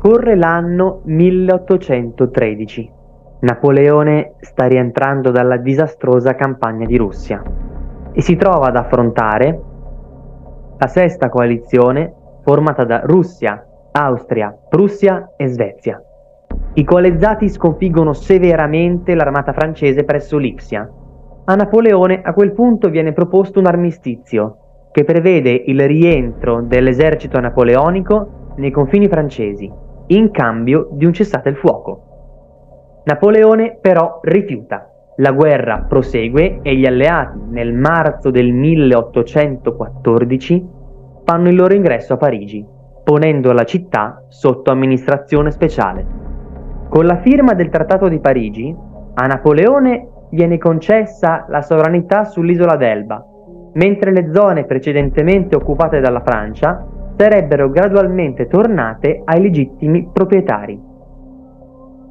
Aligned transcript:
Corre 0.00 0.34
l'anno 0.34 1.02
1813. 1.04 2.90
Napoleone 3.40 4.32
sta 4.40 4.64
rientrando 4.64 5.30
dalla 5.30 5.58
disastrosa 5.58 6.34
campagna 6.34 6.86
di 6.86 6.96
Russia 6.96 7.42
e 8.10 8.22
si 8.22 8.34
trova 8.36 8.68
ad 8.68 8.76
affrontare 8.76 9.60
la 10.78 10.86
sesta 10.86 11.28
coalizione 11.28 12.14
formata 12.42 12.84
da 12.84 13.02
Russia, 13.04 13.62
Austria, 13.92 14.56
Prussia 14.70 15.32
e 15.36 15.48
Svezia. 15.48 16.02
I 16.72 16.82
coalezzati 16.82 17.50
sconfiggono 17.50 18.14
severamente 18.14 19.14
l'armata 19.14 19.52
francese 19.52 20.04
presso 20.04 20.38
Lipsia. 20.38 20.90
A 21.44 21.54
Napoleone 21.54 22.22
a 22.22 22.32
quel 22.32 22.52
punto 22.52 22.88
viene 22.88 23.12
proposto 23.12 23.58
un 23.58 23.66
armistizio 23.66 24.56
che 24.92 25.04
prevede 25.04 25.50
il 25.50 25.86
rientro 25.86 26.62
dell'esercito 26.62 27.38
napoleonico 27.38 28.54
nei 28.56 28.70
confini 28.70 29.06
francesi, 29.06 29.88
in 30.10 30.30
cambio 30.30 30.88
di 30.92 31.04
un 31.04 31.12
cessate 31.12 31.50
il 31.50 31.56
fuoco. 31.56 33.02
Napoleone 33.04 33.76
però 33.80 34.20
rifiuta. 34.22 34.86
La 35.16 35.32
guerra 35.32 35.84
prosegue 35.88 36.60
e 36.62 36.76
gli 36.76 36.86
alleati 36.86 37.40
nel 37.50 37.74
marzo 37.74 38.30
del 38.30 38.52
1814 38.52 40.68
fanno 41.24 41.48
il 41.48 41.56
loro 41.56 41.74
ingresso 41.74 42.12
a 42.14 42.16
Parigi, 42.16 42.64
ponendo 43.04 43.52
la 43.52 43.64
città 43.64 44.24
sotto 44.28 44.70
amministrazione 44.70 45.50
speciale. 45.50 46.06
Con 46.88 47.04
la 47.06 47.18
firma 47.18 47.52
del 47.54 47.68
Trattato 47.68 48.08
di 48.08 48.18
Parigi, 48.18 48.74
a 49.14 49.26
Napoleone 49.26 50.08
viene 50.30 50.58
concessa 50.58 51.44
la 51.48 51.62
sovranità 51.62 52.24
sull'isola 52.24 52.74
d'Elba, 52.76 53.24
mentre 53.74 54.12
le 54.12 54.32
zone 54.32 54.64
precedentemente 54.64 55.54
occupate 55.54 56.00
dalla 56.00 56.22
Francia 56.22 56.84
sarebbero 57.20 57.68
gradualmente 57.68 58.46
tornate 58.46 59.20
ai 59.26 59.42
legittimi 59.42 60.08
proprietari. 60.10 60.80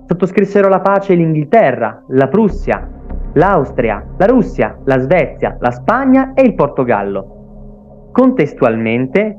Sottoscrissero 0.06 0.70
la 0.70 0.82
pace 0.82 1.16
l'Inghilterra, 1.16 2.04
la 2.10 2.28
Prussia, 2.28 2.88
l'Austria, 3.34 4.06
la 4.16 4.26
Russia, 4.28 4.78
la 4.86 5.00
Svezia, 5.00 5.58
la 5.60 5.72
Spagna 5.72 6.34
e 6.36 6.44
il 6.44 6.54
Portogallo. 6.54 8.10
Contestualmente, 8.12 9.36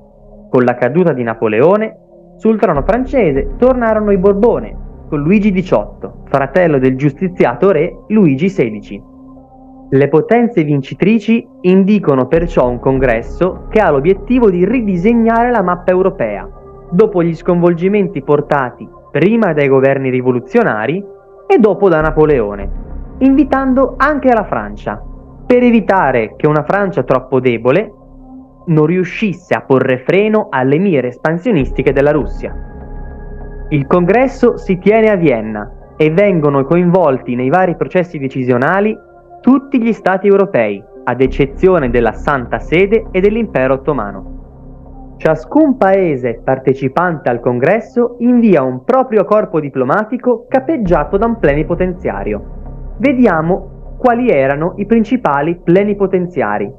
con 0.50 0.64
la 0.64 0.74
caduta 0.74 1.12
di 1.12 1.22
Napoleone, 1.22 1.98
sul 2.38 2.58
trono 2.58 2.82
francese 2.82 3.50
tornarono 3.56 4.10
i 4.10 4.18
Borbone, 4.18 4.76
con 5.08 5.22
Luigi 5.22 5.52
XVIII, 5.52 6.10
fratello 6.24 6.80
del 6.80 6.96
giustiziato 6.96 7.70
re 7.70 7.96
Luigi 8.08 8.48
XVI. 8.48 9.09
Le 9.92 10.06
potenze 10.08 10.62
vincitrici 10.62 11.44
indicano 11.62 12.28
perciò 12.28 12.68
un 12.68 12.78
congresso 12.78 13.66
che 13.70 13.80
ha 13.80 13.90
l'obiettivo 13.90 14.48
di 14.48 14.64
ridisegnare 14.64 15.50
la 15.50 15.62
mappa 15.62 15.90
europea, 15.90 16.48
dopo 16.90 17.24
gli 17.24 17.34
sconvolgimenti 17.34 18.22
portati 18.22 18.88
prima 19.10 19.52
dai 19.52 19.66
governi 19.66 20.08
rivoluzionari 20.10 21.04
e 21.44 21.58
dopo 21.58 21.88
da 21.88 22.00
Napoleone, 22.00 22.70
invitando 23.18 23.94
anche 23.96 24.32
la 24.32 24.44
Francia, 24.44 25.02
per 25.44 25.64
evitare 25.64 26.36
che 26.36 26.46
una 26.46 26.62
Francia 26.62 27.02
troppo 27.02 27.40
debole 27.40 27.92
non 28.66 28.86
riuscisse 28.86 29.54
a 29.54 29.62
porre 29.62 29.98
freno 30.06 30.46
alle 30.50 30.78
mire 30.78 31.08
espansionistiche 31.08 31.92
della 31.92 32.12
Russia. 32.12 32.54
Il 33.70 33.88
congresso 33.88 34.56
si 34.56 34.78
tiene 34.78 35.10
a 35.10 35.16
Vienna 35.16 35.68
e 35.96 36.12
vengono 36.12 36.64
coinvolti 36.64 37.34
nei 37.34 37.48
vari 37.48 37.74
processi 37.74 38.18
decisionali 38.18 38.96
tutti 39.40 39.82
gli 39.82 39.92
stati 39.92 40.26
europei, 40.26 40.82
ad 41.04 41.20
eccezione 41.20 41.88
della 41.90 42.12
Santa 42.12 42.58
Sede 42.58 43.06
e 43.10 43.20
dell'Impero 43.20 43.74
Ottomano. 43.74 45.14
Ciascun 45.16 45.76
paese 45.76 46.40
partecipante 46.42 47.28
al 47.28 47.40
congresso 47.40 48.16
invia 48.20 48.62
un 48.62 48.84
proprio 48.84 49.24
corpo 49.24 49.60
diplomatico 49.60 50.46
capeggiato 50.48 51.16
da 51.16 51.26
un 51.26 51.38
plenipotenziario. 51.38 52.94
Vediamo 52.98 53.96
quali 53.98 54.28
erano 54.28 54.74
i 54.76 54.86
principali 54.86 55.60
plenipotenziari. 55.62 56.72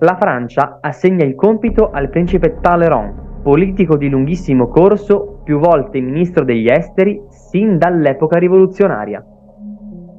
La 0.00 0.16
Francia 0.16 0.78
assegna 0.80 1.24
il 1.24 1.34
compito 1.34 1.90
al 1.90 2.10
principe 2.10 2.58
Talleyrand, 2.60 3.40
politico 3.42 3.96
di 3.96 4.08
lunghissimo 4.08 4.68
corso, 4.68 5.40
più 5.44 5.58
volte 5.58 6.00
ministro 6.00 6.44
degli 6.44 6.68
esteri 6.68 7.20
sin 7.28 7.78
dall'epoca 7.78 8.38
rivoluzionaria. 8.38 9.24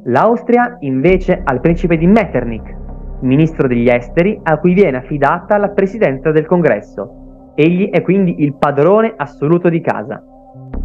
L'Austria 0.05 0.75
invece 0.81 1.39
al 1.41 1.61
principe 1.61 1.95
di 1.95 2.07
Metternich, 2.07 2.75
ministro 3.21 3.69
degli 3.69 3.87
esteri 3.87 4.37
a 4.43 4.57
cui 4.57 4.73
viene 4.73 4.97
affidata 4.97 5.57
la 5.57 5.69
presidenza 5.69 6.31
del 6.31 6.45
congresso. 6.45 7.53
Egli 7.55 7.89
è 7.89 8.01
quindi 8.01 8.43
il 8.43 8.53
padrone 8.55 9.13
assoluto 9.15 9.69
di 9.69 9.79
casa. 9.79 10.21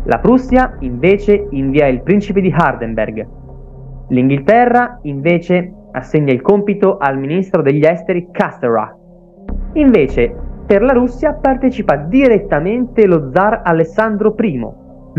La 0.04 0.18
Prussia 0.18 0.76
invece 0.80 1.48
invia 1.50 1.88
il 1.88 2.02
principe 2.02 2.40
di 2.40 2.54
Hardenberg. 2.56 3.26
L'Inghilterra 4.10 5.00
invece 5.02 5.72
assegna 5.90 6.32
il 6.32 6.40
compito 6.40 6.98
al 6.98 7.18
ministro 7.18 7.60
degli 7.60 7.84
esteri 7.84 8.28
Casterach. 8.30 8.94
Invece 9.72 10.32
per 10.64 10.82
la 10.82 10.92
Russia 10.92 11.32
partecipa 11.32 11.96
direttamente 11.96 13.04
lo 13.06 13.30
zar 13.32 13.62
Alessandro 13.64 14.34
I, 14.38 14.66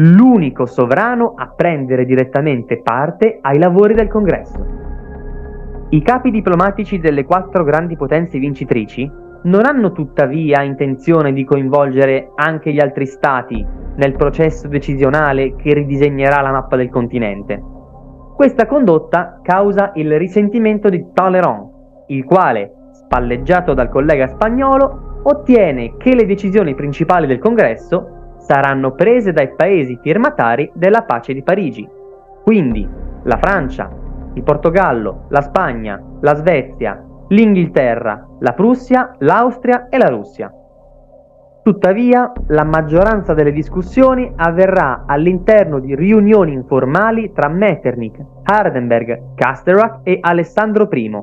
l'unico 0.01 0.65
sovrano 0.65 1.33
a 1.35 1.49
prendere 1.53 2.05
direttamente 2.05 2.81
parte 2.81 3.39
ai 3.41 3.57
lavori 3.57 3.93
del 3.93 4.07
congresso. 4.07 4.77
I 5.89 6.01
capi 6.01 6.31
diplomatici 6.31 6.99
delle 6.99 7.25
quattro 7.25 7.63
grandi 7.65 7.97
potenze 7.97 8.39
vincitrici 8.39 9.11
non 9.43 9.65
hanno 9.65 9.91
tuttavia 9.91 10.63
intenzione 10.63 11.33
di 11.33 11.43
coinvolgere 11.43 12.31
anche 12.35 12.71
gli 12.71 12.79
altri 12.79 13.05
stati 13.05 13.65
nel 13.95 14.15
processo 14.15 14.67
decisionale 14.69 15.55
che 15.55 15.73
ridisegnerà 15.73 16.41
la 16.41 16.51
mappa 16.51 16.77
del 16.77 16.89
continente. 16.89 17.61
Questa 18.35 18.67
condotta 18.67 19.39
causa 19.41 19.91
il 19.95 20.17
risentimento 20.17 20.87
di 20.87 21.07
Talleyrand, 21.13 21.67
il 22.07 22.23
quale, 22.23 22.71
spalleggiato 22.93 23.73
dal 23.73 23.89
collega 23.89 24.27
spagnolo, 24.27 25.21
ottiene 25.23 25.97
che 25.97 26.15
le 26.15 26.25
decisioni 26.25 26.73
principali 26.73 27.27
del 27.27 27.39
congresso 27.39 28.18
saranno 28.39 28.93
prese 28.93 29.31
dai 29.31 29.53
paesi 29.55 29.99
firmatari 30.01 30.71
della 30.73 31.03
pace 31.03 31.33
di 31.33 31.43
Parigi. 31.43 31.87
Quindi 32.43 32.87
la 33.23 33.37
Francia, 33.37 33.89
il 34.33 34.43
Portogallo, 34.43 35.25
la 35.29 35.41
Spagna, 35.41 36.01
la 36.21 36.35
Svezia, 36.35 37.03
l'Inghilterra, 37.29 38.27
la 38.39 38.53
Prussia, 38.53 39.15
l'Austria 39.19 39.87
e 39.89 39.97
la 39.97 40.09
Russia. 40.09 40.51
Tuttavia, 41.61 42.31
la 42.47 42.63
maggioranza 42.63 43.33
delle 43.33 43.51
discussioni 43.51 44.31
avverrà 44.35 45.03
all'interno 45.05 45.79
di 45.79 45.93
riunioni 45.93 46.53
informali 46.53 47.31
tra 47.31 47.49
Metternich, 47.49 48.17
Hardenberg, 48.43 49.35
Casterach 49.35 49.99
e 50.03 50.17
Alessandro 50.19 50.87
I, 50.91 51.21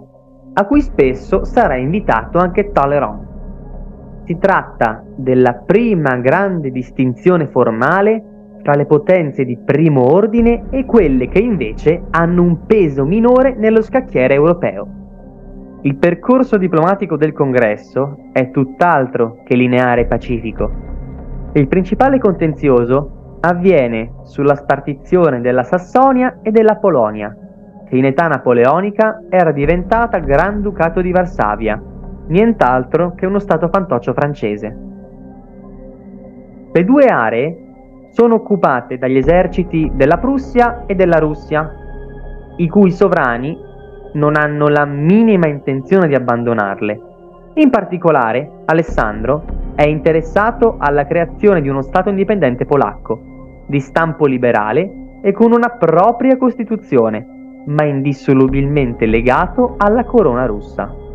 a 0.53 0.65
cui 0.67 0.83
spesso 0.83 1.45
sarà 1.45 1.77
invitato 1.77 2.39
anche 2.39 2.71
Talleyrand. 2.71 3.26
Si 4.27 4.39
tratta 4.39 5.05
della 5.15 5.53
prima 5.65 6.17
grande 6.17 6.73
distinzione 6.73 7.47
formale 7.47 8.59
tra 8.61 8.75
le 8.75 8.85
potenze 8.85 9.45
di 9.45 9.57
primo 9.57 10.13
ordine 10.13 10.65
e 10.71 10.85
quelle 10.85 11.29
che 11.29 11.39
invece 11.39 12.03
hanno 12.11 12.43
un 12.43 12.67
peso 12.67 13.05
minore 13.05 13.55
nello 13.55 13.81
scacchiere 13.83 14.35
europeo. 14.35 14.89
Il 15.83 15.95
percorso 15.95 16.57
diplomatico 16.57 17.17
del 17.17 17.33
congresso 17.33 18.31
è 18.33 18.51
tutt'altro 18.51 19.43
che 19.45 19.55
lineare 19.55 20.01
e 20.01 20.07
pacifico. 20.07 20.73
Il 21.53 21.69
principale 21.69 22.19
contenzioso 22.19 23.39
avviene 23.43 24.15
sulla 24.25 24.57
spartizione 24.57 25.41
della 25.41 25.63
Sassonia 25.63 26.39
e 26.43 26.51
della 26.51 26.75
Polonia, 26.75 27.33
che 27.89 27.97
in 27.97 28.05
età 28.05 28.27
napoleonica 28.27 29.23
era 29.29 29.53
diventata 29.53 30.19
Granducato 30.19 31.01
di 31.01 31.13
Varsavia 31.13 31.81
nient'altro 32.27 33.15
che 33.15 33.27
uno 33.27 33.39
stato 33.39 33.69
fantoccio 33.69 34.13
francese. 34.13 34.77
Le 36.73 36.85
due 36.85 37.07
aree 37.07 37.65
sono 38.11 38.35
occupate 38.35 38.99
dagli 38.99 39.17
eserciti 39.17 39.91
della 39.95 40.19
Prussia 40.19 40.85
e 40.87 40.95
della 40.95 41.19
Russia, 41.19 41.71
i 42.57 42.69
cui 42.69 42.91
sovrani 42.91 43.57
non 44.15 44.37
hanno 44.37 44.69
la 44.69 44.85
minima 44.85 45.47
intenzione 45.47 46.09
di 46.09 46.15
abbandonarle. 46.15 47.01
In 47.55 47.71
particolare, 47.71 48.63
Alessandro 48.67 49.45
è 49.75 49.87
interessato 49.87 50.77
alla 50.79 51.07
creazione 51.07 51.61
di 51.61 51.69
uno 51.69 51.83
Stato 51.83 52.09
indipendente 52.09 52.65
polacco, 52.65 53.65
di 53.67 53.81
stampo 53.81 54.27
liberale 54.27 55.21
e 55.23 55.33
con 55.33 55.53
una 55.53 55.69
propria 55.71 56.37
Costituzione, 56.37 57.63
ma 57.67 57.85
indissolubilmente 57.85 59.07
legato 59.07 59.75
alla 59.77 60.05
corona 60.05 60.47
russa. 60.47 61.06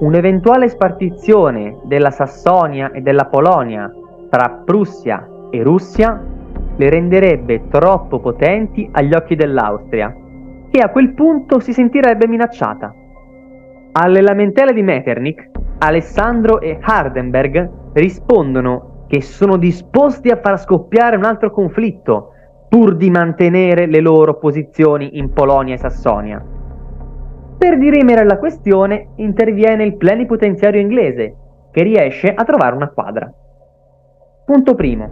Un'eventuale 0.00 0.68
spartizione 0.68 1.78
della 1.82 2.12
Sassonia 2.12 2.92
e 2.92 3.00
della 3.00 3.24
Polonia 3.24 3.92
tra 4.30 4.62
Prussia 4.64 5.28
e 5.50 5.60
Russia 5.64 6.22
le 6.76 6.88
renderebbe 6.88 7.66
troppo 7.68 8.20
potenti 8.20 8.88
agli 8.92 9.12
occhi 9.12 9.34
dell'Austria, 9.34 10.14
che 10.70 10.80
a 10.80 10.90
quel 10.90 11.14
punto 11.14 11.58
si 11.58 11.72
sentirebbe 11.72 12.28
minacciata. 12.28 12.94
Alle 13.90 14.20
lamentele 14.20 14.72
di 14.72 14.82
Metternich, 14.82 15.50
Alessandro 15.78 16.60
e 16.60 16.78
Hardenberg 16.80 17.68
rispondono 17.94 19.04
che 19.08 19.20
sono 19.20 19.56
disposti 19.56 20.28
a 20.28 20.38
far 20.40 20.60
scoppiare 20.60 21.16
un 21.16 21.24
altro 21.24 21.50
conflitto 21.50 22.34
pur 22.68 22.94
di 22.94 23.10
mantenere 23.10 23.86
le 23.86 24.00
loro 24.00 24.38
posizioni 24.38 25.18
in 25.18 25.32
Polonia 25.32 25.74
e 25.74 25.78
Sassonia. 25.78 26.40
Per 27.58 27.76
dirimere 27.76 28.24
la 28.24 28.38
questione 28.38 29.08
interviene 29.16 29.82
il 29.82 29.96
plenipotenziario 29.96 30.80
inglese, 30.80 31.34
che 31.72 31.82
riesce 31.82 32.32
a 32.32 32.44
trovare 32.44 32.76
una 32.76 32.88
quadra. 32.88 33.28
Punto 34.44 34.74
primo. 34.76 35.10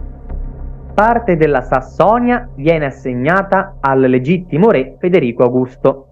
Parte 0.93 1.35
della 1.35 1.59
Sassonia 1.59 2.47
viene 2.55 2.85
assegnata 2.85 3.75
al 3.81 3.99
legittimo 3.99 4.71
re 4.71 4.95
Federico 4.97 5.43
Augusto. 5.43 6.07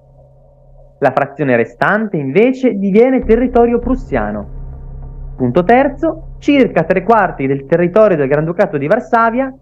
La 0.99 1.11
frazione 1.11 1.55
restante 1.55 2.17
invece 2.17 2.77
diviene 2.77 3.23
territorio 3.23 3.79
prussiano. 3.79 5.33
Punto 5.37 5.63
terzo. 5.63 6.35
Circa 6.39 6.83
tre 6.83 7.03
quarti 7.03 7.47
del 7.47 7.65
territorio 7.65 8.17
del 8.17 8.27
Granducato 8.27 8.77
di 8.77 8.87
Varsavia 8.87 9.53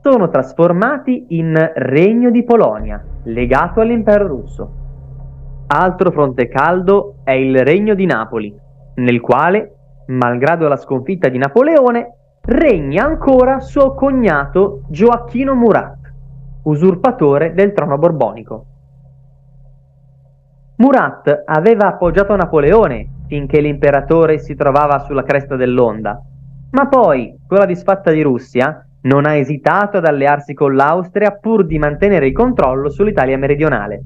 sono 0.00 0.30
trasformati 0.30 1.26
in 1.28 1.72
Regno 1.74 2.30
di 2.30 2.42
Polonia, 2.42 3.04
legato 3.24 3.80
all'impero 3.80 4.26
russo. 4.26 4.81
Altro 5.74 6.10
fronte 6.10 6.48
caldo 6.48 7.20
è 7.24 7.32
il 7.32 7.64
Regno 7.64 7.94
di 7.94 8.04
Napoli, 8.04 8.54
nel 8.96 9.22
quale, 9.22 9.74
malgrado 10.08 10.68
la 10.68 10.76
sconfitta 10.76 11.30
di 11.30 11.38
Napoleone, 11.38 12.14
regna 12.42 13.06
ancora 13.06 13.58
suo 13.60 13.94
cognato 13.94 14.82
Gioacchino 14.90 15.54
Murat, 15.54 15.96
usurpatore 16.64 17.54
del 17.54 17.72
trono 17.72 17.96
borbonico. 17.96 18.66
Murat 20.76 21.42
aveva 21.46 21.86
appoggiato 21.86 22.36
Napoleone 22.36 23.22
finché 23.26 23.62
l'imperatore 23.62 24.40
si 24.40 24.54
trovava 24.54 24.98
sulla 24.98 25.22
cresta 25.22 25.56
dell'onda, 25.56 26.20
ma 26.72 26.86
poi, 26.86 27.34
con 27.46 27.56
la 27.56 27.64
disfatta 27.64 28.10
di 28.10 28.20
Russia, 28.20 28.86
non 29.04 29.24
ha 29.24 29.36
esitato 29.36 29.96
ad 29.96 30.04
allearsi 30.04 30.52
con 30.52 30.74
l'Austria 30.74 31.30
pur 31.30 31.64
di 31.64 31.78
mantenere 31.78 32.26
il 32.26 32.34
controllo 32.34 32.90
sull'Italia 32.90 33.38
meridionale. 33.38 34.02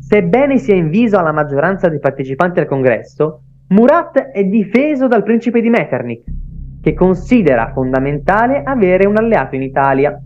Sebbene 0.00 0.58
sia 0.58 0.74
inviso 0.74 1.18
alla 1.18 1.30
maggioranza 1.30 1.88
dei 1.88 2.00
partecipanti 2.00 2.58
al 2.58 2.66
congresso, 2.66 3.42
Murat 3.68 4.18
è 4.32 4.42
difeso 4.42 5.06
dal 5.06 5.22
principe 5.22 5.60
di 5.60 5.70
Metternich, 5.70 6.24
che 6.82 6.94
considera 6.94 7.70
fondamentale 7.72 8.62
avere 8.64 9.06
un 9.06 9.16
alleato 9.16 9.54
in 9.54 9.62
Italia. 9.62 10.20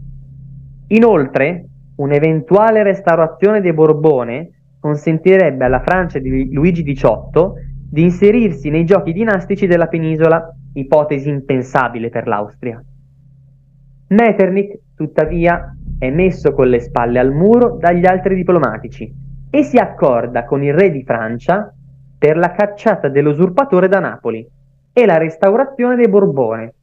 Inoltre, 0.88 1.66
un'eventuale 1.96 2.82
restaurazione 2.82 3.60
dei 3.60 3.74
Borbone 3.74 4.50
consentirebbe 4.80 5.64
alla 5.64 5.82
Francia 5.82 6.18
di 6.18 6.50
Luigi 6.50 6.82
XVIII 6.82 7.52
di 7.90 8.02
inserirsi 8.04 8.70
nei 8.70 8.84
giochi 8.84 9.12
dinastici 9.12 9.66
della 9.66 9.88
penisola, 9.88 10.50
ipotesi 10.72 11.28
impensabile 11.28 12.08
per 12.08 12.26
l'Austria. 12.26 12.82
Metternich, 14.08 14.78
tuttavia, 14.96 15.76
è 15.98 16.10
messo 16.10 16.52
con 16.52 16.68
le 16.68 16.80
spalle 16.80 17.18
al 17.18 17.32
muro 17.32 17.76
dagli 17.78 18.06
altri 18.06 18.34
diplomatici 18.34 19.22
e 19.54 19.62
si 19.62 19.78
accorda 19.78 20.44
con 20.44 20.64
il 20.64 20.74
re 20.74 20.90
di 20.90 21.04
Francia 21.04 21.72
per 22.18 22.36
la 22.36 22.50
cacciata 22.50 23.08
dell'usurpatore 23.08 23.86
da 23.86 24.00
Napoli 24.00 24.44
e 24.92 25.06
la 25.06 25.16
restaurazione 25.16 25.94
dei 25.94 26.08
Borbone, 26.08 26.74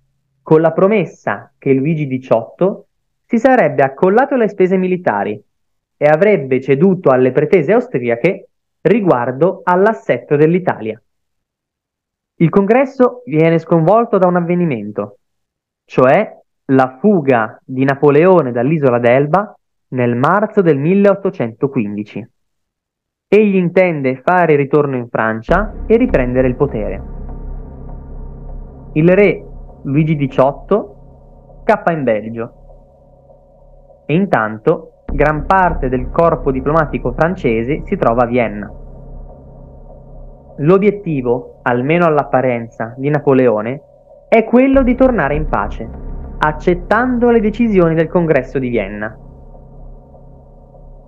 con 0.41 0.61
la 0.61 0.71
promessa 0.71 1.51
che 1.57 1.73
Luigi 1.73 2.07
XVIII 2.07 2.81
si 3.25 3.39
sarebbe 3.39 3.83
accollato 3.83 4.35
alle 4.35 4.47
spese 4.47 4.77
militari 4.77 5.37
e 5.97 6.05
avrebbe 6.05 6.61
ceduto 6.61 7.09
alle 7.09 7.33
pretese 7.33 7.73
austriache 7.73 8.47
riguardo 8.79 9.59
all'assetto 9.65 10.37
dell'Italia. 10.37 11.01
Il 12.35 12.49
congresso 12.49 13.21
viene 13.25 13.59
sconvolto 13.59 14.17
da 14.17 14.27
un 14.27 14.37
avvenimento, 14.37 15.17
cioè 15.83 16.39
la 16.67 16.97
fuga 17.01 17.59
di 17.65 17.83
Napoleone 17.83 18.53
dall'isola 18.53 18.97
d'Elba 18.97 19.53
nel 19.89 20.15
marzo 20.15 20.61
del 20.61 20.77
1815. 20.77 22.29
Egli 23.33 23.55
intende 23.55 24.21
fare 24.25 24.57
ritorno 24.57 24.97
in 24.97 25.07
Francia 25.07 25.71
e 25.85 25.95
riprendere 25.95 26.49
il 26.49 26.57
potere. 26.57 27.01
Il 28.91 29.15
re 29.15 29.45
Luigi 29.83 30.17
XVIII 30.17 30.85
scappa 31.61 31.93
in 31.93 32.03
Belgio 32.03 32.53
e 34.05 34.15
intanto 34.15 35.03
gran 35.05 35.45
parte 35.45 35.87
del 35.87 36.09
corpo 36.11 36.51
diplomatico 36.51 37.13
francese 37.13 37.83
si 37.85 37.95
trova 37.95 38.23
a 38.23 38.27
Vienna. 38.27 38.69
L'obiettivo, 40.57 41.59
almeno 41.61 42.05
all'apparenza, 42.07 42.93
di 42.97 43.07
Napoleone 43.07 43.81
è 44.27 44.43
quello 44.43 44.83
di 44.83 44.93
tornare 44.93 45.35
in 45.35 45.47
pace 45.47 45.89
accettando 46.37 47.29
le 47.29 47.39
decisioni 47.39 47.95
del 47.95 48.09
congresso 48.09 48.59
di 48.59 48.67
Vienna. 48.67 49.17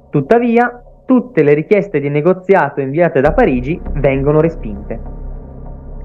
Tuttavia, 0.09 0.82
tutte 1.05 1.43
le 1.43 1.53
richieste 1.53 1.99
di 1.99 2.09
negoziato 2.09 2.81
inviate 2.81 3.21
da 3.21 3.33
Parigi 3.33 3.79
vengono 3.93 4.39
respinte. 4.39 4.99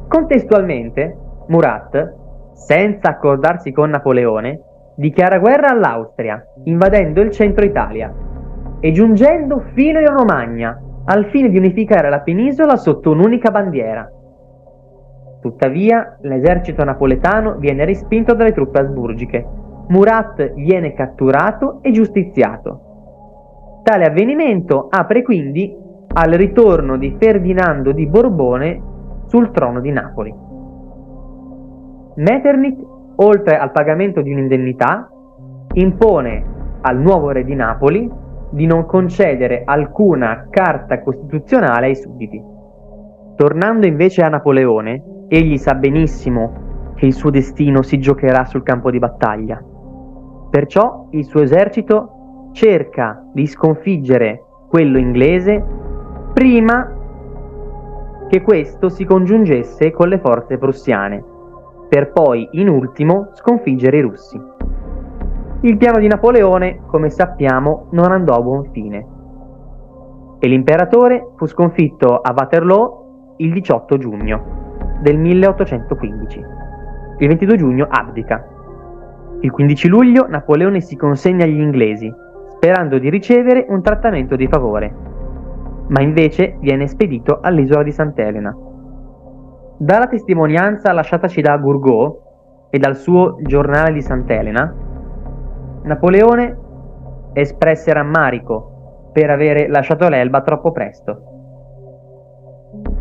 Contestualmente, 0.08 1.16
Murat, 1.48 2.14
senza 2.54 3.10
accordarsi 3.10 3.72
con 3.72 3.90
Napoleone, 3.90 4.60
dichiara 4.96 5.38
guerra 5.38 5.70
all'Austria, 5.70 6.44
invadendo 6.64 7.20
il 7.20 7.30
centro 7.30 7.64
Italia 7.64 8.12
e 8.80 8.92
giungendo 8.92 9.60
fino 9.74 10.00
in 10.00 10.08
Romagna, 10.08 10.80
al 11.04 11.26
fine 11.26 11.48
di 11.48 11.56
unificare 11.56 12.10
la 12.10 12.20
penisola 12.20 12.76
sotto 12.76 13.10
un'unica 13.12 13.50
bandiera. 13.50 14.10
Tuttavia, 15.40 16.18
l'esercito 16.22 16.84
napoletano 16.84 17.54
viene 17.54 17.84
respinto 17.84 18.34
dalle 18.34 18.52
truppe 18.52 18.80
asburgiche. 18.80 19.46
Murat 19.88 20.52
viene 20.54 20.92
catturato 20.92 21.78
e 21.80 21.92
giustiziato. 21.92 22.87
Tale 23.82 24.04
avvenimento 24.04 24.88
apre 24.90 25.22
quindi 25.22 25.74
al 26.14 26.32
ritorno 26.32 26.96
di 26.96 27.16
Ferdinando 27.18 27.92
di 27.92 28.06
Borbone 28.06 28.82
sul 29.26 29.50
trono 29.50 29.80
di 29.80 29.90
Napoli. 29.90 30.34
Metternich, 32.16 32.78
oltre 33.16 33.58
al 33.58 33.70
pagamento 33.70 34.20
di 34.20 34.32
un'indennità, 34.32 35.08
impone 35.74 36.44
al 36.80 36.98
nuovo 36.98 37.30
re 37.30 37.44
di 37.44 37.54
Napoli 37.54 38.10
di 38.50 38.66
non 38.66 38.86
concedere 38.86 39.62
alcuna 39.64 40.46
carta 40.50 41.00
costituzionale 41.02 41.86
ai 41.86 41.96
sudditi. 41.96 42.42
Tornando 43.36 43.86
invece 43.86 44.22
a 44.22 44.28
Napoleone, 44.28 45.02
Egli 45.28 45.58
sa 45.58 45.74
benissimo 45.74 46.92
che 46.94 47.06
il 47.06 47.12
suo 47.12 47.30
destino 47.30 47.82
si 47.82 47.98
giocherà 47.98 48.44
sul 48.46 48.62
campo 48.62 48.90
di 48.90 48.98
battaglia. 48.98 49.62
Perciò 50.50 51.08
il 51.10 51.24
suo 51.26 51.42
esercito 51.42 52.17
cerca 52.52 53.22
di 53.32 53.46
sconfiggere 53.46 54.44
quello 54.68 54.98
inglese 54.98 55.64
prima 56.32 56.94
che 58.28 58.42
questo 58.42 58.88
si 58.88 59.04
congiungesse 59.04 59.90
con 59.90 60.08
le 60.08 60.18
forze 60.18 60.58
prussiane, 60.58 61.24
per 61.88 62.12
poi 62.12 62.46
in 62.52 62.68
ultimo 62.68 63.30
sconfiggere 63.32 63.98
i 63.98 64.02
russi. 64.02 64.40
Il 65.62 65.76
piano 65.76 65.98
di 65.98 66.06
Napoleone, 66.06 66.82
come 66.86 67.10
sappiamo, 67.10 67.88
non 67.90 68.12
andò 68.12 68.34
a 68.34 68.42
buon 68.42 68.70
fine 68.70 69.16
e 70.40 70.46
l'imperatore 70.46 71.32
fu 71.36 71.46
sconfitto 71.46 72.20
a 72.20 72.32
Waterloo 72.36 73.34
il 73.38 73.52
18 73.52 73.98
giugno 73.98 74.56
del 75.00 75.18
1815. 75.18 76.44
Il 77.18 77.26
22 77.26 77.56
giugno 77.56 77.86
abdica. 77.90 78.46
Il 79.40 79.50
15 79.50 79.88
luglio 79.88 80.26
Napoleone 80.28 80.80
si 80.80 80.96
consegna 80.96 81.44
agli 81.44 81.60
inglesi, 81.60 82.12
sperando 82.58 82.98
di 82.98 83.08
ricevere 83.08 83.66
un 83.68 83.80
trattamento 83.82 84.34
di 84.34 84.48
favore, 84.48 84.92
ma 85.86 86.02
invece 86.02 86.56
viene 86.58 86.88
spedito 86.88 87.38
all'isola 87.40 87.84
di 87.84 87.92
Sant'Elena. 87.92 88.52
Dalla 89.78 90.08
testimonianza 90.08 90.90
lasciataci 90.90 91.40
da 91.40 91.56
Gourgaud 91.56 92.16
e 92.70 92.78
dal 92.78 92.96
suo 92.96 93.36
giornale 93.42 93.92
di 93.92 94.02
Sant'Elena, 94.02 94.74
Napoleone 95.84 96.58
espresse 97.32 97.92
rammarico 97.92 99.10
per 99.12 99.30
avere 99.30 99.68
lasciato 99.68 100.08
l'Elba 100.08 100.40
troppo 100.40 100.72
presto 100.72 101.22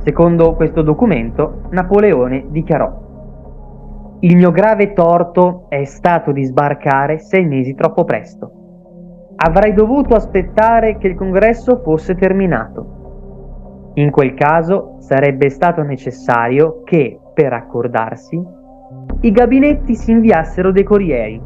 Secondo 0.03 0.53
questo 0.53 0.83
documento, 0.83 1.63
Napoleone 1.71 2.45
dichiarò 2.49 4.17
Il 4.19 4.35
mio 4.35 4.51
grave 4.51 4.93
torto 4.93 5.65
è 5.67 5.83
stato 5.83 6.31
di 6.31 6.43
sbarcare 6.45 7.17
sei 7.17 7.45
mesi 7.45 7.73
troppo 7.73 8.03
presto. 8.03 8.66
Avrei 9.39 9.73
dovuto 9.73 10.15
aspettare 10.15 10.97
che 10.97 11.07
il 11.07 11.15
congresso 11.15 11.81
fosse 11.83 12.15
terminato. 12.15 13.91
In 13.93 14.09
quel 14.09 14.33
caso 14.33 14.95
sarebbe 14.99 15.49
stato 15.49 15.83
necessario 15.83 16.81
che, 16.83 17.19
per 17.33 17.53
accordarsi, 17.53 18.43
i 19.21 19.31
gabinetti 19.31 19.93
si 19.95 20.11
inviassero 20.11 20.71
dei 20.71 20.83
corrieri, 20.83 21.39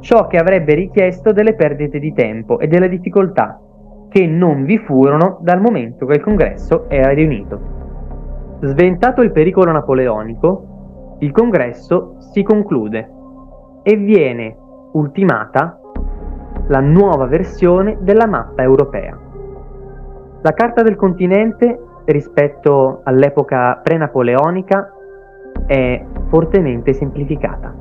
ciò 0.00 0.26
che 0.26 0.38
avrebbe 0.38 0.74
richiesto 0.74 1.32
delle 1.32 1.54
perdite 1.54 2.00
di 2.00 2.12
tempo 2.12 2.58
e 2.58 2.66
delle 2.66 2.88
difficoltà 2.88 3.60
che 4.08 4.26
non 4.26 4.64
vi 4.64 4.78
furono 4.78 5.38
dal 5.40 5.60
momento 5.60 6.04
che 6.04 6.14
il 6.14 6.22
congresso 6.22 6.88
era 6.88 7.10
riunito. 7.10 7.76
Sventato 8.60 9.22
il 9.22 9.30
pericolo 9.30 9.70
napoleonico, 9.70 11.16
il 11.20 11.30
congresso 11.30 12.16
si 12.32 12.42
conclude 12.42 13.08
e 13.82 13.96
viene 13.96 14.56
ultimata 14.92 15.78
la 16.68 16.80
nuova 16.80 17.26
versione 17.26 17.98
della 18.00 18.26
mappa 18.26 18.62
europea. 18.62 19.18
La 20.42 20.52
carta 20.52 20.82
del 20.82 20.96
continente 20.96 21.78
rispetto 22.04 23.00
all'epoca 23.04 23.80
pre-napoleonica 23.82 24.92
è 25.66 26.04
fortemente 26.28 26.92
semplificata. 26.92 27.74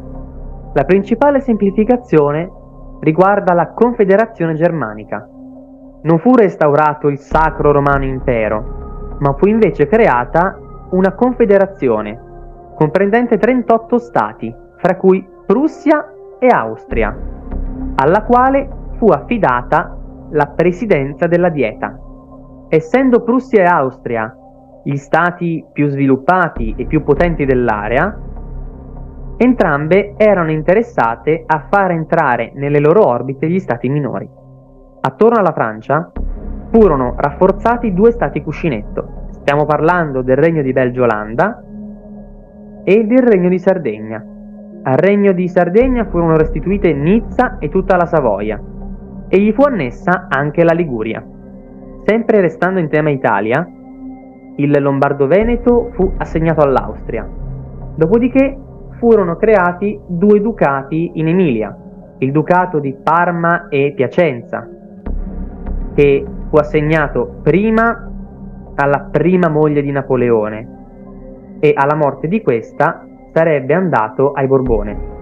La 0.73 0.83
principale 0.83 1.39
semplificazione 1.39 2.51
riguarda 2.99 3.53
la 3.53 3.69
Confederazione 3.69 4.53
Germanica. 4.53 5.27
Non 6.01 6.19
fu 6.19 6.35
restaurato 6.35 7.07
il 7.07 7.19
Sacro 7.19 7.71
Romano 7.71 8.05
Impero, 8.05 9.15
ma 9.19 9.33
fu 9.33 9.47
invece 9.47 9.87
creata 9.87 10.57
una 10.89 11.13
confederazione 11.13 12.19
comprendente 12.75 13.37
38 13.37 13.97
stati, 13.97 14.55
fra 14.77 14.95
cui 14.95 15.27
Prussia 15.45 16.13
e 16.37 16.47
Austria, 16.47 17.15
alla 17.95 18.23
quale 18.23 18.69
fu 18.97 19.07
affidata 19.07 19.95
la 20.31 20.47
presidenza 20.47 21.27
della 21.27 21.49
Dieta. 21.49 21.97
Essendo 22.69 23.21
Prussia 23.21 23.63
e 23.63 23.65
Austria 23.65 24.35
gli 24.83 24.95
stati 24.97 25.63
più 25.71 25.87
sviluppati 25.87 26.73
e 26.77 26.85
più 26.85 27.03
potenti 27.03 27.45
dell'area, 27.45 28.17
entrambe 29.37 30.15
erano 30.17 30.51
interessate 30.51 31.43
a 31.45 31.67
far 31.69 31.91
entrare 31.91 32.51
nelle 32.55 32.79
loro 32.79 33.05
orbite 33.05 33.49
gli 33.49 33.59
stati 33.59 33.87
minori. 33.87 34.29
Attorno 35.01 35.39
alla 35.39 35.53
Francia 35.53 36.11
furono 36.71 37.15
rafforzati 37.17 37.93
due 37.93 38.11
stati 38.11 38.41
cuscinetto. 38.41 39.25
Stiamo 39.29 39.65
parlando 39.65 40.21
del 40.21 40.37
regno 40.37 40.61
di 40.61 40.73
Belgio-Olanda 40.73 41.63
e 42.83 43.05
del 43.05 43.23
regno 43.23 43.47
di 43.47 43.59
Sardegna. 43.59 44.25
Al 44.83 44.97
regno 44.97 45.31
di 45.31 45.47
Sardegna 45.47 46.05
furono 46.05 46.35
restituite 46.35 46.93
Nizza 46.93 47.57
e 47.59 47.69
tutta 47.69 47.95
la 47.95 48.05
Savoia 48.05 48.75
e 49.27 49.39
gli 49.39 49.51
fu 49.51 49.63
annessa 49.63 50.27
anche 50.29 50.63
la 50.63 50.73
Liguria. 50.73 51.23
Sempre 52.05 52.41
restando 52.41 52.79
in 52.79 52.89
tema 52.89 53.09
Italia, 53.09 53.67
il 54.55 54.81
Lombardo-Veneto 54.81 55.89
fu 55.93 56.13
assegnato 56.17 56.61
all'Austria. 56.61 57.27
Dopodiché 57.95 58.57
furono 58.97 59.35
creati 59.35 59.99
due 60.07 60.41
ducati 60.41 61.11
in 61.15 61.27
Emilia, 61.27 61.75
il 62.19 62.31
ducato 62.31 62.79
di 62.79 62.95
Parma 63.01 63.67
e 63.67 63.93
Piacenza, 63.95 64.67
che 65.93 66.25
fu 66.49 66.55
assegnato 66.55 67.39
prima 67.43 68.09
alla 68.75 69.09
prima 69.11 69.49
moglie 69.49 69.81
di 69.81 69.91
Napoleone 69.91 70.75
e 71.59 71.73
alla 71.75 71.95
morte 71.95 72.27
di 72.27 72.41
questa 72.41 73.05
sarebbe 73.33 73.73
andato 73.73 74.31
ai 74.31 74.47
Borbone. 74.47 75.15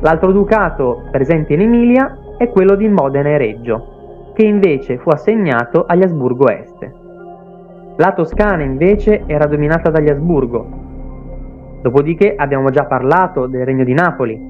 L'altro 0.00 0.32
ducato 0.32 1.08
presente 1.10 1.54
in 1.54 1.60
Emilia 1.60 2.16
è 2.38 2.48
quello 2.50 2.76
di 2.76 2.88
Modena 2.88 3.30
e 3.30 3.36
Reggio, 3.36 4.32
che 4.32 4.46
invece 4.46 4.96
fu 4.98 5.10
assegnato 5.10 5.84
agli 5.86 6.04
Asburgo 6.04 6.48
Est. 6.48 6.92
La 7.96 8.12
Toscana 8.12 8.62
invece 8.62 9.24
era 9.26 9.46
dominata 9.46 9.90
dagli 9.90 10.08
Asburgo. 10.08 10.66
Dopodiché 11.82 12.36
abbiamo 12.36 12.70
già 12.70 12.84
parlato 12.84 13.46
del 13.46 13.64
Regno 13.64 13.82
di 13.82 13.92
Napoli, 13.92 14.40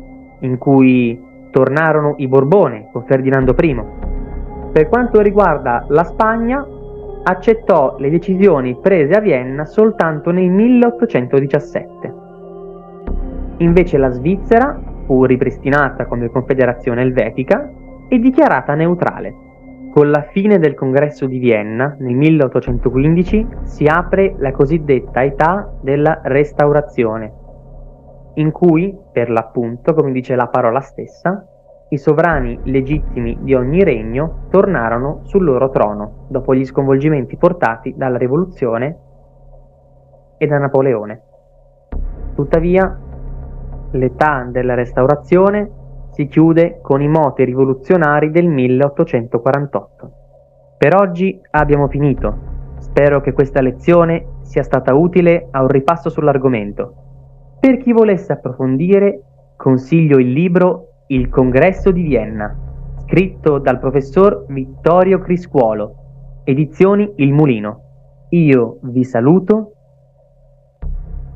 in 0.40 0.58
cui 0.58 1.18
tornarono 1.50 2.14
i 2.18 2.28
Borbone 2.28 2.90
con 2.92 3.04
Ferdinando 3.04 3.54
I. 3.58 3.82
Per 4.70 4.86
quanto 4.88 5.22
riguarda 5.22 5.86
la 5.88 6.04
Spagna, 6.04 6.62
accettò 7.22 7.96
le 7.98 8.10
decisioni 8.10 8.76
prese 8.80 9.14
a 9.14 9.20
Vienna 9.20 9.64
soltanto 9.64 10.30
nel 10.30 10.50
1817. 10.50 12.14
Invece 13.56 13.96
la 13.96 14.10
Svizzera 14.10 14.78
fu 15.06 15.24
ripristinata 15.24 16.04
come 16.04 16.28
confederazione 16.28 17.00
elvetica 17.00 17.72
e 18.08 18.18
dichiarata 18.18 18.74
neutrale. 18.74 19.46
Con 19.92 20.10
la 20.10 20.22
fine 20.22 20.58
del 20.58 20.74
congresso 20.74 21.26
di 21.26 21.38
Vienna, 21.38 21.96
nel 21.98 22.14
1815, 22.14 23.46
si 23.62 23.86
apre 23.86 24.34
la 24.38 24.52
cosiddetta 24.52 25.22
età 25.22 25.72
della 25.80 26.20
restaurazione, 26.22 27.32
in 28.34 28.50
cui, 28.50 28.96
per 29.12 29.30
l'appunto, 29.30 29.94
come 29.94 30.12
dice 30.12 30.36
la 30.36 30.46
parola 30.46 30.80
stessa, 30.80 31.44
i 31.90 31.96
sovrani 31.96 32.58
legittimi 32.64 33.38
di 33.40 33.54
ogni 33.54 33.82
regno 33.82 34.46
tornarono 34.50 35.20
sul 35.24 35.44
loro 35.44 35.70
trono 35.70 36.26
dopo 36.28 36.54
gli 36.54 36.64
sconvolgimenti 36.64 37.36
portati 37.36 37.94
dalla 37.96 38.18
rivoluzione 38.18 38.98
e 40.36 40.46
da 40.46 40.58
Napoleone. 40.58 41.22
Tuttavia, 42.34 42.96
l'età 43.92 44.46
della 44.50 44.74
restaurazione 44.74 45.70
si 46.18 46.26
chiude 46.26 46.80
con 46.82 47.00
i 47.00 47.06
moti 47.06 47.44
rivoluzionari 47.44 48.32
del 48.32 48.48
1848. 48.48 50.12
Per 50.76 50.96
oggi 50.96 51.40
abbiamo 51.52 51.86
finito. 51.86 52.36
Spero 52.78 53.20
che 53.20 53.32
questa 53.32 53.60
lezione 53.60 54.26
sia 54.40 54.64
stata 54.64 54.94
utile 54.94 55.46
a 55.52 55.62
un 55.62 55.68
ripasso 55.68 56.10
sull'argomento. 56.10 56.94
Per 57.60 57.76
chi 57.78 57.92
volesse 57.92 58.32
approfondire, 58.32 59.22
consiglio 59.56 60.18
il 60.18 60.32
libro 60.32 61.04
il 61.06 61.28
congresso 61.28 61.92
di 61.92 62.02
Vienna, 62.02 62.52
scritto 63.04 63.58
dal 63.58 63.78
professor 63.78 64.44
Vittorio 64.48 65.20
Criscuolo, 65.20 66.42
edizioni 66.42 67.12
Il 67.18 67.32
Mulino. 67.32 67.82
Io 68.30 68.78
vi 68.82 69.04
saluto 69.04 69.72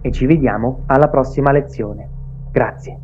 e 0.01 0.11
ci 0.11 0.27
vediamo 0.27 0.81
alla 0.87 1.09
prossima 1.09 1.53
lezione. 1.53 2.11
Grazie. 2.51 3.02